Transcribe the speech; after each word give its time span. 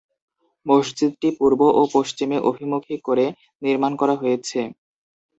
মসজিদটি 0.65 1.29
পূর্ব 1.39 1.61
ও 1.71 1.91
পশ্চিমে 1.93 2.37
অভিমুখী 2.49 2.95
করে 3.07 3.25
নির্মাণ 3.61 3.91
করা 4.01 4.15
হয়েছে। 4.21 4.59